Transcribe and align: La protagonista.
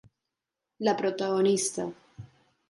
La 0.87 0.97
protagonista. 1.01 1.87